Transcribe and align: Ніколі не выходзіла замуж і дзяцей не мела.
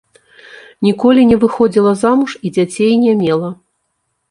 Ніколі 0.87 1.21
не 1.33 1.37
выходзіла 1.43 1.93
замуж 2.03 2.31
і 2.45 2.55
дзяцей 2.57 2.93
не 3.05 3.13
мела. 3.23 3.49